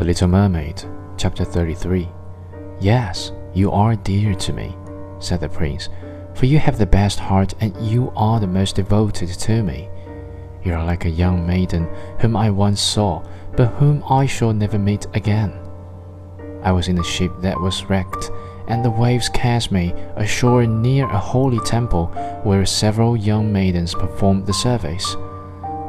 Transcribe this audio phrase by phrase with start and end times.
[0.00, 0.82] The Little Mermaid,
[1.18, 2.08] Chapter 33.
[2.80, 4.74] Yes, you are dear to me,
[5.18, 5.90] said the prince,
[6.34, 9.90] for you have the best heart and you are the most devoted to me.
[10.64, 11.86] You are like a young maiden
[12.18, 13.22] whom I once saw,
[13.58, 15.52] but whom I shall never meet again.
[16.62, 18.30] I was in a ship that was wrecked,
[18.68, 22.06] and the waves cast me ashore near a holy temple
[22.42, 25.12] where several young maidens performed the service.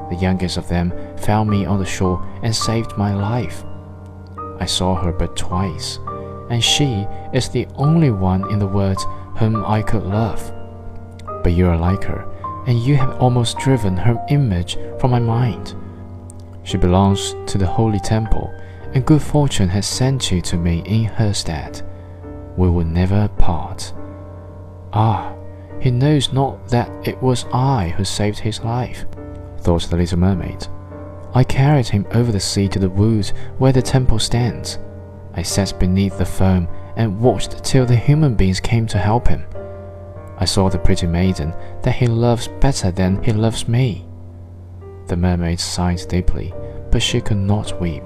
[0.09, 3.63] The youngest of them found me on the shore and saved my life.
[4.61, 5.97] I saw her but twice,
[6.51, 8.99] and she is the only one in the world
[9.37, 10.53] whom I could love.
[11.41, 12.27] But you are like her,
[12.67, 15.73] and you have almost driven her image from my mind.
[16.61, 18.53] She belongs to the holy temple,
[18.93, 21.81] and good fortune has sent you to me in her stead.
[22.55, 23.91] We will never part.
[24.93, 25.33] Ah,
[25.79, 29.07] he knows not that it was I who saved his life,
[29.57, 30.67] thought the little mermaid.
[31.33, 34.79] I carried him over the sea to the woods where the temple stands.
[35.33, 39.45] I sat beneath the foam and watched till the human beings came to help him.
[40.37, 44.05] I saw the pretty maiden that he loves better than he loves me.
[45.07, 46.53] The mermaid sighed deeply,
[46.91, 48.03] but she could not weep.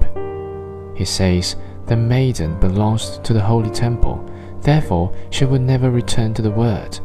[0.95, 1.55] He says
[1.87, 4.23] the maiden belongs to the holy temple,
[4.61, 6.99] therefore she will never return to the world.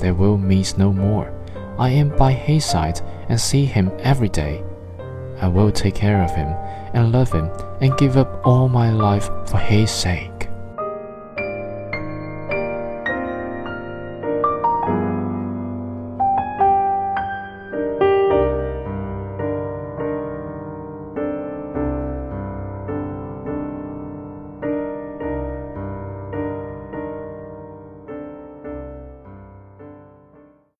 [0.00, 1.32] They will meet no more.
[1.78, 4.62] I am by his side and see him every day.
[5.42, 6.48] I will take care of him
[6.94, 10.31] and love him and give up all my life for his sake.